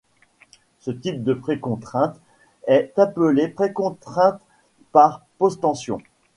Ce 0.79 0.89
type 0.89 1.23
de 1.23 1.35
précontrainte 1.35 2.19
est 2.65 2.97
appelé 2.97 3.47
précontrainte 3.47 4.41
par 4.91 5.23
posttension. 5.37 5.99